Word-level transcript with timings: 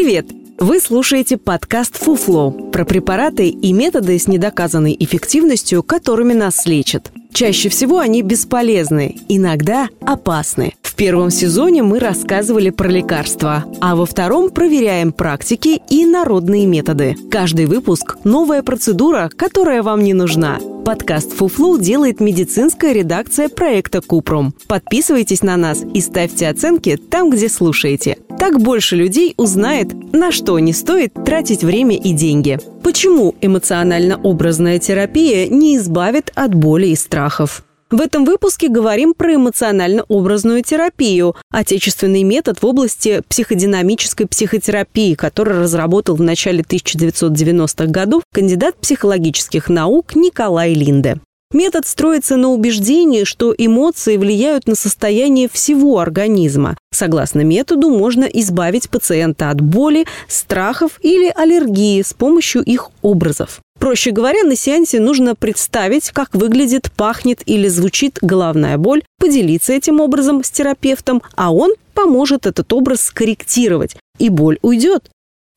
Привет! 0.00 0.26
Вы 0.60 0.78
слушаете 0.78 1.36
подкаст 1.36 1.96
«Фуфло» 1.96 2.52
про 2.52 2.84
препараты 2.84 3.48
и 3.48 3.72
методы 3.72 4.16
с 4.16 4.28
недоказанной 4.28 4.96
эффективностью, 4.96 5.82
которыми 5.82 6.34
нас 6.34 6.66
лечат. 6.66 7.10
Чаще 7.32 7.68
всего 7.68 7.98
они 7.98 8.22
бесполезны, 8.22 9.16
иногда 9.28 9.88
опасны. 10.00 10.74
В 10.82 10.94
первом 10.94 11.30
сезоне 11.30 11.82
мы 11.82 11.98
рассказывали 11.98 12.70
про 12.70 12.86
лекарства, 12.88 13.64
а 13.80 13.96
во 13.96 14.06
втором 14.06 14.50
проверяем 14.50 15.10
практики 15.10 15.82
и 15.90 16.06
народные 16.06 16.64
методы. 16.66 17.16
Каждый 17.28 17.66
выпуск– 17.66 18.18
новая 18.22 18.62
процедура, 18.62 19.28
которая 19.36 19.82
вам 19.82 20.04
не 20.04 20.14
нужна. 20.14 20.60
Подкаст 20.84 21.32
«Фуфлу» 21.32 21.76
делает 21.76 22.20
медицинская 22.20 22.92
редакция 22.92 23.48
проекта 23.48 24.00
«Купрум». 24.00 24.54
Подписывайтесь 24.68 25.42
на 25.42 25.56
нас 25.56 25.82
и 25.92 26.00
ставьте 26.00 26.48
оценки 26.48 26.96
там, 26.96 27.30
где 27.30 27.48
слушаете. 27.48 28.18
Так 28.38 28.60
больше 28.60 28.96
людей 28.96 29.34
узнает, 29.36 30.12
на 30.12 30.30
что 30.30 30.58
не 30.58 30.72
стоит 30.72 31.12
тратить 31.24 31.64
время 31.64 31.96
и 31.96 32.12
деньги. 32.12 32.58
Почему 32.82 33.34
эмоционально-образная 33.40 34.78
терапия 34.78 35.48
не 35.48 35.76
избавит 35.76 36.30
от 36.34 36.54
боли 36.54 36.86
и 36.86 36.96
страхов? 36.96 37.64
В 37.90 38.02
этом 38.02 38.26
выпуске 38.26 38.68
говорим 38.68 39.14
про 39.14 39.34
эмоционально-образную 39.34 40.62
терапию, 40.62 41.34
отечественный 41.50 42.22
метод 42.22 42.60
в 42.60 42.66
области 42.66 43.22
психодинамической 43.28 44.26
психотерапии, 44.26 45.14
который 45.14 45.58
разработал 45.58 46.14
в 46.14 46.22
начале 46.22 46.60
1990-х 46.60 47.86
годов 47.86 48.24
кандидат 48.32 48.76
психологических 48.76 49.70
наук 49.70 50.14
Николай 50.16 50.74
Линде. 50.74 51.18
Метод 51.54 51.86
строится 51.86 52.36
на 52.36 52.50
убеждении, 52.50 53.24
что 53.24 53.54
эмоции 53.56 54.18
влияют 54.18 54.66
на 54.66 54.74
состояние 54.74 55.48
всего 55.48 55.98
организма. 55.98 56.76
Согласно 56.92 57.40
методу, 57.40 57.88
можно 57.88 58.24
избавить 58.24 58.90
пациента 58.90 59.48
от 59.48 59.62
боли, 59.62 60.04
страхов 60.28 61.00
или 61.00 61.32
аллергии 61.34 62.02
с 62.02 62.12
помощью 62.12 62.62
их 62.62 62.90
образов. 63.00 63.60
Проще 63.78 64.10
говоря, 64.10 64.42
на 64.44 64.56
сеансе 64.56 65.00
нужно 65.00 65.34
представить, 65.34 66.10
как 66.10 66.34
выглядит, 66.34 66.92
пахнет 66.92 67.40
или 67.46 67.68
звучит 67.68 68.18
головная 68.20 68.76
боль, 68.76 69.02
поделиться 69.18 69.72
этим 69.72 70.00
образом 70.00 70.44
с 70.44 70.50
терапевтом, 70.50 71.22
а 71.34 71.50
он 71.50 71.72
поможет 71.94 72.44
этот 72.44 72.70
образ 72.74 73.00
скорректировать, 73.00 73.96
и 74.18 74.28
боль 74.28 74.58
уйдет. 74.60 75.08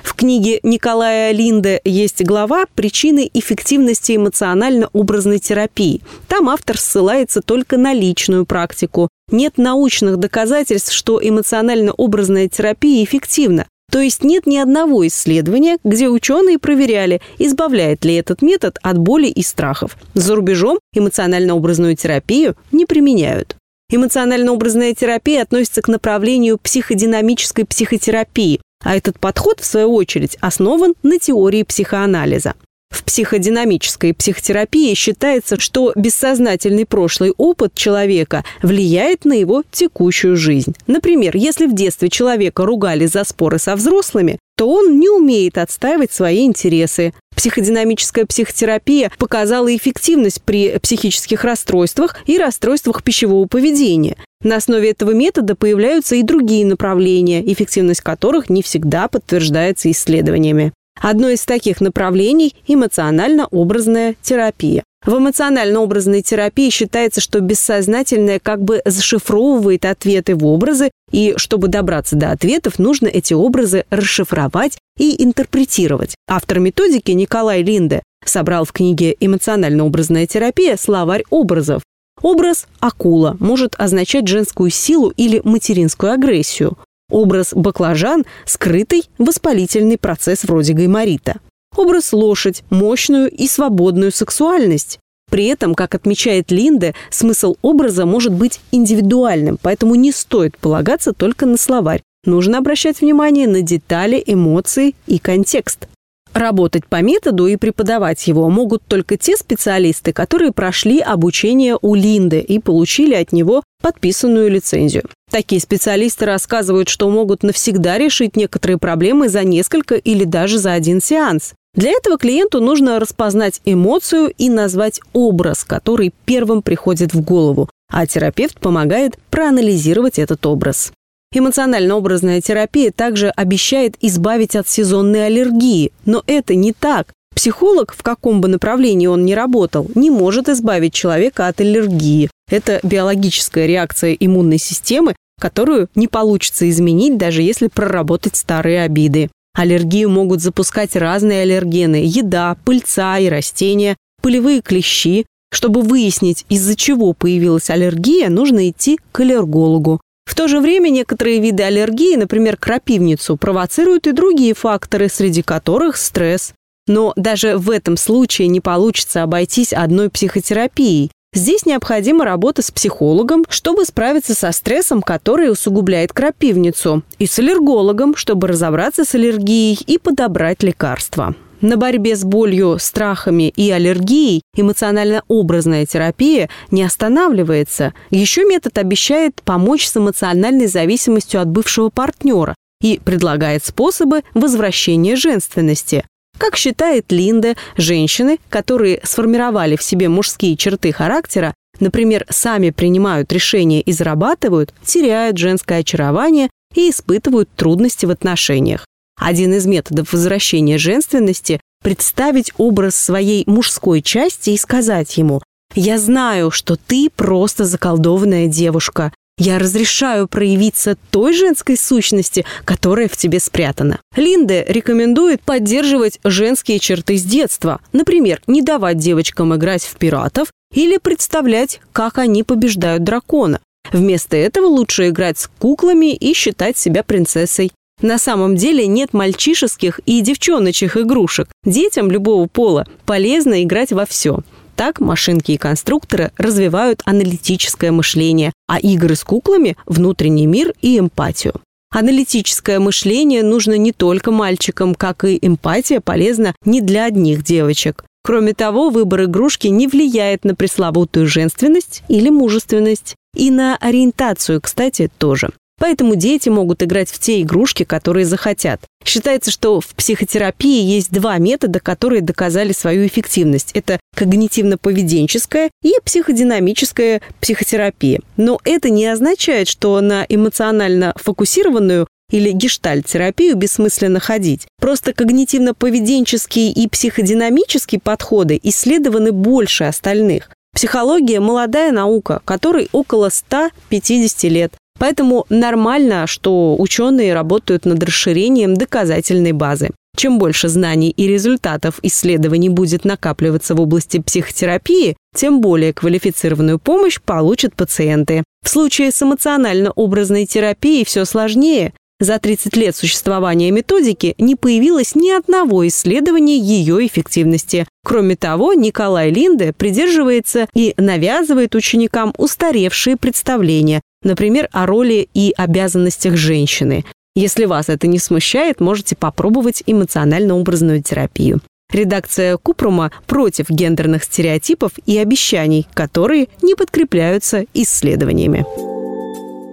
В 0.04 0.16
книге 0.16 0.60
Николая 0.64 1.32
Линде 1.32 1.82
есть 1.84 2.24
глава 2.24 2.66
«Причины 2.76 3.30
эффективности 3.34 4.16
эмоционально-образной 4.16 5.40
терапии». 5.40 6.02
Там 6.28 6.50
автор 6.50 6.78
ссылается 6.78 7.42
только 7.42 7.78
на 7.78 7.94
личную 7.94 8.46
практику. 8.46 9.10
Нет 9.32 9.58
научных 9.58 10.18
доказательств, 10.18 10.92
что 10.92 11.20
эмоционально-образная 11.22 12.48
терапия 12.48 13.04
эффективна. 13.04 13.68
То 13.92 14.00
есть 14.00 14.24
нет 14.24 14.48
ни 14.48 14.58
одного 14.58 15.06
исследования, 15.06 15.78
где 15.84 16.08
ученые 16.08 16.58
проверяли, 16.58 17.22
избавляет 17.38 18.06
ли 18.06 18.16
этот 18.16 18.42
метод 18.42 18.80
от 18.82 18.98
боли 18.98 19.28
и 19.28 19.44
страхов. 19.44 19.98
За 20.14 20.36
рубежом 20.36 20.80
эмоционально-образную 20.96 21.98
терапию 21.98 22.56
не 22.72 22.86
применяют. 22.86 23.58
Эмоционально-образная 23.92 24.96
терапия 24.96 25.42
относится 25.42 25.82
к 25.82 25.90
направлению 25.90 26.58
психодинамической 26.58 27.66
психотерапии, 27.66 28.62
а 28.82 28.96
этот 28.96 29.20
подход, 29.20 29.60
в 29.60 29.66
свою 29.66 29.94
очередь, 29.94 30.38
основан 30.42 30.94
на 31.04 31.20
теории 31.20 31.64
психоанализа. 31.64 32.56
В 32.92 33.04
психодинамической 33.04 34.14
психотерапии 34.14 34.94
считается, 34.94 35.58
что 35.60 35.94
бессознательный 35.96 36.86
прошлый 36.86 37.34
опыт 37.38 37.74
человека 37.74 38.44
влияет 38.62 39.24
на 39.24 39.34
его 39.34 39.64
текущую 39.72 40.36
жизнь. 40.36 40.76
Например, 40.88 41.36
если 41.36 41.68
в 41.68 41.74
детстве 41.74 42.10
человека 42.10 42.66
ругали 42.66 43.06
за 43.06 43.24
споры 43.24 43.60
со 43.60 43.78
взрослыми, 43.78 44.40
то 44.58 44.70
он 44.70 45.00
не 45.00 45.10
умеет 45.10 45.58
отстаивать 45.58 46.12
свои 46.12 46.46
интересы. 46.46 47.14
Психодинамическая 47.36 48.26
психотерапия 48.26 49.10
показала 49.18 49.74
эффективность 49.76 50.42
при 50.44 50.78
психических 50.78 51.46
расстройствах 51.46 52.18
и 52.28 52.38
расстройствах 52.38 53.04
пищевого 53.04 53.48
поведения. 53.48 54.18
На 54.44 54.58
основе 54.58 54.92
этого 54.92 55.12
метода 55.12 55.56
появляются 55.56 56.16
и 56.16 56.24
другие 56.24 56.66
направления, 56.66 57.42
эффективность 57.52 58.02
которых 58.02 58.50
не 58.50 58.62
всегда 58.62 59.08
подтверждается 59.08 59.90
исследованиями. 59.90 60.74
Одно 61.02 61.30
из 61.30 61.44
таких 61.46 61.82
направлений– 61.82 62.56
эмоционально-образная 62.68 64.16
терапия. 64.22 64.84
В 65.04 65.18
эмоционально-образной 65.18 66.22
терапии 66.22 66.70
считается, 66.70 67.22
что 67.22 67.40
бессознательное 67.40 68.40
как 68.40 68.62
бы 68.62 68.84
зашифровывает 68.86 69.86
ответы 69.86 70.36
в 70.36 70.46
образы, 70.46 70.92
и 71.12 71.34
чтобы 71.38 71.70
добраться 71.70 72.16
до 72.16 72.30
ответов, 72.30 72.78
нужно 72.78 73.08
эти 73.08 73.34
образы 73.34 73.86
расшифровать 73.90 74.78
и 75.00 75.24
интерпретировать. 75.24 76.14
Автор 76.28 76.60
методики 76.60 77.10
Николай 77.10 77.64
Линде 77.64 78.04
собрал 78.24 78.66
в 78.66 78.72
книге 78.72 79.16
«Эмоционально-образная 79.20 80.28
терапия» 80.28 80.78
словарь 80.78 81.24
образов. 81.32 81.82
Образ 82.22 82.68
«акула» 82.80 83.36
может 83.40 83.74
означать 83.80 84.28
женскую 84.28 84.70
силу 84.70 85.10
или 85.10 85.42
материнскую 85.44 86.12
агрессию. 86.12 86.78
Образ 87.12 87.54
баклажан– 87.54 88.26
скрытый 88.46 89.04
воспалительный 89.18 89.98
процесс 89.98 90.46
вроде 90.46 90.74
гайморита. 90.74 91.36
Образ 91.76 92.14
лошадь– 92.14 92.64
мощную 92.70 93.30
и 93.30 93.48
свободную 93.48 94.12
сексуальность. 94.12 94.98
При 95.30 95.46
этом, 95.46 95.76
как 95.76 95.94
отмечает 95.94 96.52
Линде, 96.52 96.94
смысл 97.10 97.56
образа 97.62 98.06
может 98.06 98.34
быть 98.34 98.60
индивидуальным, 98.72 99.58
поэтому 99.62 99.96
не 99.96 100.12
стоит 100.12 100.58
полагаться 100.58 101.14
только 101.14 101.46
на 101.46 101.58
словарь. 101.58 102.02
Нужно 102.26 102.58
обращать 102.58 103.02
внимание 103.02 103.48
на 103.48 103.62
детали, 103.62 104.22
эмоции 104.26 104.96
и 105.08 105.20
контекст. 105.20 105.88
Работать 106.34 106.86
по 106.86 107.02
методу 107.02 107.48
и 107.48 107.58
преподавать 107.58 108.26
его 108.28 108.50
могут 108.50 108.84
только 108.88 109.18
те 109.18 109.36
специалисты, 109.36 110.14
которые 110.14 110.54
прошли 110.54 111.00
обучение 111.00 111.78
у 111.82 111.94
Линды 111.94 112.40
и 112.40 112.60
получили 112.60 113.16
от 113.16 113.34
него 113.34 113.64
подписанную 113.82 114.50
лицензию. 114.50 115.04
Такие 115.30 115.62
специалисты 115.62 116.26
рассказывают, 116.26 116.90
что 116.90 117.10
могут 117.10 117.44
навсегда 117.44 117.98
решить 117.98 118.36
некоторые 118.36 118.78
проблемы 118.78 119.30
за 119.30 119.44
несколько 119.44 119.96
или 119.96 120.24
даже 120.24 120.58
за 120.58 120.74
один 120.74 121.02
сеанс. 121.02 121.54
Для 121.74 121.92
этого 121.92 122.18
клиенту 122.18 122.60
нужно 122.60 123.00
распознать 123.00 123.62
эмоцию 123.64 124.34
и 124.38 124.50
назвать 124.50 125.00
образ, 125.14 125.64
который 125.64 126.14
первым 126.26 126.62
приходит 126.62 127.14
в 127.14 127.22
голову, 127.22 127.70
а 127.90 128.06
терапевт 128.06 128.60
помогает 128.60 129.18
проанализировать 129.30 130.20
этот 130.20 130.46
образ. 130.46 130.92
Эмоционально-образная 131.34 132.42
терапия 132.42 132.92
также 132.92 133.30
обещает 133.30 133.96
избавить 134.02 134.58
от 134.58 134.68
сезонной 134.68 135.28
аллергии, 135.28 135.94
но 136.06 136.24
это 136.28 136.56
не 136.56 136.74
так. 136.74 137.14
Психолог, 137.42 137.96
в 137.98 138.04
каком 138.04 138.40
бы 138.40 138.48
направлении 138.48 139.08
он 139.08 139.26
ни 139.26 139.34
работал, 139.34 139.90
не 139.96 140.12
может 140.12 140.48
избавить 140.48 140.94
человека 140.94 141.48
от 141.48 141.60
аллергии. 141.60 142.30
Это 142.48 142.80
биологическая 142.84 143.66
реакция 143.66 144.14
иммунной 144.14 144.60
системы, 144.60 145.16
которую 145.40 145.90
не 145.96 146.08
получится 146.08 146.70
изменить, 146.70 147.18
даже 147.18 147.42
если 147.42 147.66
проработать 147.66 148.36
старые 148.36 148.84
обиды. 148.84 149.32
Аллергию 149.56 150.12
могут 150.12 150.40
запускать 150.40 150.96
разные 150.96 151.42
аллергены– 151.42 152.04
еда, 152.06 152.58
пыльца 152.64 153.18
и 153.18 153.28
растения, 153.28 153.98
пылевые 154.22 154.62
клещи. 154.62 155.26
Чтобы 155.52 155.82
выяснить, 155.82 156.46
из-за 156.48 156.76
чего 156.76 157.14
появилась 157.14 157.72
аллергия, 157.72 158.30
нужно 158.30 158.70
идти 158.70 159.00
к 159.12 159.20
аллергологу. 159.20 160.00
В 160.26 160.36
то 160.36 160.48
же 160.48 160.60
время 160.60 160.90
некоторые 160.90 161.40
виды 161.40 161.64
аллергии, 161.64 162.18
например, 162.18 162.56
крапивницу, 162.56 163.36
провоцируют 163.36 164.06
и 164.06 164.12
другие 164.12 164.54
факторы, 164.54 165.10
среди 165.10 165.42
которых 165.42 165.98
стресс. 165.98 166.54
Но 166.92 167.14
даже 167.16 167.56
в 167.56 167.70
этом 167.70 167.96
случае 167.96 168.50
не 168.50 168.60
получится 168.60 169.24
обойтись 169.24 169.72
одной 169.72 170.10
психотерапией. 170.10 171.10
Здесь 171.34 171.66
необходима 171.66 172.26
работа 172.26 172.62
с 172.62 172.70
психологом, 172.70 173.46
чтобы 173.48 173.86
справиться 173.86 174.34
со 174.34 174.52
стрессом, 174.52 175.02
который 175.02 175.50
усугубляет 175.50 176.12
крапивницу, 176.12 177.04
и 177.18 177.28
с 177.28 177.40
аллергологом, 177.40 178.18
чтобы 178.18 178.50
разобраться 178.50 179.06
с 179.06 179.16
аллергией 179.16 179.80
и 179.88 179.98
подобрать 179.98 180.64
лекарства. 180.64 181.34
На 181.62 181.78
борьбе 181.78 182.18
с 182.18 182.26
болью, 182.26 182.78
страхами 182.78 183.48
и 183.48 183.72
аллергией 183.72 184.42
эмоционально-образная 184.58 185.86
терапия 185.86 186.50
не 186.72 186.84
останавливается. 186.84 187.94
Еще 188.10 188.44
метод 188.44 188.78
обещает 188.78 189.42
помочь 189.46 189.88
с 189.88 189.96
эмоциональной 189.96 190.68
зависимостью 190.68 191.40
от 191.40 191.48
бывшего 191.48 191.88
партнера 191.88 192.54
и 192.82 193.00
предлагает 193.02 193.64
способы 193.64 194.24
возвращения 194.34 195.16
женственности. 195.16 196.04
Как 196.42 196.56
считает 196.56 197.12
Линда, 197.12 197.56
женщины, 197.78 198.40
которые 198.50 199.00
сформировали 199.04 199.76
в 199.76 199.84
себе 199.84 200.10
мужские 200.10 200.58
черты 200.58 200.92
характера, 200.92 201.54
например, 201.80 202.26
сами 202.32 202.72
принимают 202.72 203.32
решения 203.32 203.80
и 203.80 203.92
зарабатывают, 203.92 204.74
теряют 204.84 205.38
женское 205.38 205.82
очарование 205.82 206.50
и 206.74 206.90
испытывают 206.90 207.48
трудности 207.56 208.08
в 208.08 208.10
отношениях. 208.10 208.88
Один 209.20 209.54
из 209.54 209.68
методов 209.68 210.14
возвращения 210.14 210.80
женственности– 210.80 211.62
представить 211.84 212.54
образ 212.58 212.96
своей 212.96 213.44
мужской 213.46 214.02
части 214.02 214.50
и 214.50 214.58
сказать 214.58 215.16
ему 215.18 215.44
«Я 215.76 216.00
знаю, 216.00 216.50
что 216.50 216.76
ты 216.76 217.12
просто 217.16 217.66
заколдованная 217.66 218.48
девушка. 218.48 219.14
Я 219.38 219.58
разрешаю 219.58 220.28
проявиться 220.28 220.98
той 221.10 221.34
женской 221.34 221.78
сущности, 221.78 222.46
которая 222.64 223.08
в 223.08 223.18
тебе 223.18 223.40
спрятана. 223.40 224.00
Линде 224.16 224.66
рекомендует 224.68 225.42
поддерживать 225.42 226.20
женские 226.24 226.80
черты 226.80 227.18
с 227.18 227.24
детства. 227.24 227.80
Например, 227.92 228.42
не 228.46 228.62
давать 228.62 228.98
девочкам 228.98 229.56
играть 229.56 229.84
в 229.84 229.96
пиратов 229.96 230.52
или 230.74 230.98
представлять, 230.98 231.80
как 231.92 232.18
они 232.18 232.44
побеждают 232.44 233.04
дракона. 233.04 233.60
Вместо 233.92 234.38
этого 234.38 234.68
лучше 234.68 235.10
играть 235.10 235.40
с 235.40 235.50
куклами 235.60 236.14
и 236.14 236.34
считать 236.34 236.78
себя 236.78 237.04
принцессой. 237.04 237.72
На 238.02 238.18
самом 238.18 238.56
деле 238.56 238.88
нет 238.88 239.14
мальчишеских 239.14 240.00
и 240.06 240.22
девчоночьих 240.22 240.98
игрушек. 240.98 241.48
Детям 241.64 242.10
любого 242.10 242.48
пола 242.48 242.88
полезно 243.06 243.64
играть 243.64 243.92
во 243.92 244.06
все. 244.06 244.40
Так 244.82 245.00
машинки 245.00 245.52
и 245.52 245.58
конструкторы 245.58 246.32
развивают 246.38 247.04
аналитическое 247.06 247.92
мышление, 247.92 248.52
а 248.68 248.80
игры 248.80 249.16
с 249.16 249.24
куклами– 249.24 249.78
внутренний 249.86 250.48
мир 250.48 250.74
и 250.82 250.98
эмпатию. 250.98 251.54
Аналитическое 251.92 252.80
мышление 252.80 253.44
нужно 253.44 253.78
не 253.78 253.92
только 253.92 254.32
мальчикам, 254.32 254.96
как 254.96 255.24
и 255.24 255.38
эмпатия 255.40 256.02
полезна 256.02 256.56
не 256.66 256.82
для 256.82 257.06
одних 257.06 257.44
девочек. 257.44 258.04
Кроме 258.24 258.56
того, 258.56 258.90
выбор 258.90 259.26
игрушки 259.26 259.68
не 259.68 259.88
влияет 259.88 260.46
на 260.46 260.56
пресловутую 260.56 261.28
женственность 261.28 262.02
или 262.08 262.32
мужественность. 262.32 263.14
И 263.36 263.52
на 263.52 263.78
ориентацию, 263.78 264.62
кстати, 264.62 265.12
тоже. 265.20 265.52
Поэтому 265.82 266.16
дети 266.16 266.48
могут 266.50 266.84
играть 266.84 267.10
в 267.10 267.18
те 267.18 267.42
игрушки, 267.42 267.84
которые 267.84 268.26
захотят. 268.26 268.82
Считается, 269.04 269.50
что 269.50 269.80
в 269.80 269.88
психотерапии 269.96 270.84
есть 270.84 271.12
два 271.12 271.40
метода, 271.40 271.80
которые 271.80 272.22
доказали 272.22 272.72
свою 272.72 273.08
эффективность. 273.08 273.72
Это 273.74 274.00
когнитивно-поведенческая 274.16 275.70
и 275.84 275.94
психодинамическая 276.04 277.22
психотерапия. 277.40 278.20
Но 278.38 278.60
это 278.64 278.90
не 278.90 279.06
означает, 279.06 279.68
что 279.68 280.00
на 280.02 280.26
эмоционально 280.28 281.14
фокусированную 281.16 282.08
или 282.32 282.52
гештальт-терапию 282.52 283.56
бессмысленно 283.56 284.20
ходить. 284.20 284.68
Просто 284.80 285.12
когнитивно-поведенческие 285.12 286.72
и 286.72 286.88
психодинамические 286.88 288.00
подходы 288.00 288.60
исследованы 288.64 289.32
больше 289.32 289.84
остальных. 289.84 290.50
Психология– 290.74 291.40
молодая 291.42 291.92
наука, 291.92 292.42
которой 292.46 292.88
около 292.94 293.30
150 293.30 294.44
лет. 294.44 294.74
Поэтому 294.98 295.46
нормально, 295.50 296.28
что 296.28 296.76
ученые 296.78 297.34
работают 297.34 297.86
над 297.86 298.02
расширением 298.04 298.76
доказательной 298.76 299.52
базы. 299.52 299.90
Чем 300.16 300.40
больше 300.40 300.68
знаний 300.68 301.10
и 301.10 301.28
результатов 301.28 302.00
исследований 302.04 302.70
будет 302.70 303.06
накапливаться 303.06 303.76
в 303.76 303.82
области 303.82 304.20
психотерапии, 304.20 305.16
тем 305.36 305.62
более 305.62 305.94
квалифицированную 305.94 306.80
помощь 306.80 307.20
получат 307.20 307.76
пациенты. 307.76 308.44
В 308.64 308.70
случае 308.70 309.12
с 309.12 309.22
эмоционально-образной 309.22 310.46
терапией 310.46 311.06
все 311.06 311.26
сложнее. 311.26 311.94
За 312.20 312.38
30 312.38 312.78
лет 312.78 312.96
существования 312.96 313.72
методики 313.72 314.36
не 314.38 314.56
появилось 314.56 315.16
ни 315.16 315.32
одного 315.32 315.88
исследования 315.88 316.56
ее 316.56 317.04
эффективности. 317.08 317.88
Кроме 318.06 318.36
того, 318.36 318.74
Николай 318.74 319.32
Линде 319.32 319.74
придерживается 319.74 320.68
и 320.76 320.94
навязывает 320.98 321.74
ученикам 321.74 322.32
устаревшие 322.38 323.18
представления, 323.18 324.02
например, 324.22 324.70
о 324.72 324.86
роли 324.86 325.30
и 325.34 325.52
обязанностях 325.58 326.36
женщины. 326.36 327.06
Если 327.34 327.64
вас 327.64 327.88
это 327.88 328.08
не 328.08 328.20
смущает, 328.20 328.82
можете 328.82 329.16
попробовать 329.16 329.84
эмоционально-образную 329.86 331.02
терапию. 331.02 331.62
Редакция 331.90 332.58
Купрума 332.58 333.12
против 333.26 333.70
гендерных 333.70 334.26
стереотипов 334.26 334.92
и 335.06 335.18
обещаний, 335.18 335.88
которые 335.94 336.50
не 336.62 336.76
подкрепляются 336.76 337.66
исследованиями. 337.74 338.66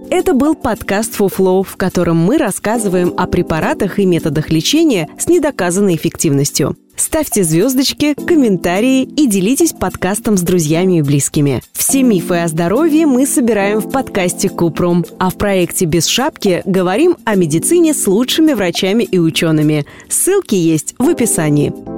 Это 0.09 0.35
был 0.35 0.55
подкаст 0.55 1.15
«Фуфлоу», 1.15 1.65
в 1.65 1.77
котором 1.77 2.17
мы 2.17 2.39
рассказываем 2.39 3.13
о 3.17 3.27
препаратах 3.27 3.99
и 3.99 4.07
методах 4.07 4.51
лечения 4.51 5.09
с 5.19 5.27
недоказанной 5.27 5.97
эффективностью. 5.97 6.77
Ставьте 6.99 7.45
звездочки, 7.45 8.15
комментарии 8.15 9.03
и 9.03 9.29
делитесь 9.29 9.73
подкастом 9.73 10.37
с 10.37 10.43
друзьями 10.43 10.99
и 10.99 11.03
близкими. 11.03 11.63
Все 11.73 12.03
мифы 12.03 12.35
о 12.39 12.49
здоровье 12.49 13.07
мы 13.07 13.25
собираем 13.25 13.79
в 13.79 13.91
подкасте 13.91 14.49
Купрум, 14.49 15.05
а 15.19 15.31
в 15.31 15.37
проекте 15.37 15.85
«Без 15.85 16.07
шапки» 16.07 16.63
говорим 16.67 17.17
о 17.25 17.37
медицине 17.37 17.95
с 17.95 18.07
лучшими 18.07 18.53
врачами 18.53 19.05
и 19.05 19.19
учеными. 19.19 19.87
Ссылки 20.09 20.57
есть 20.57 20.97
в 20.99 21.09
описании. 21.09 21.98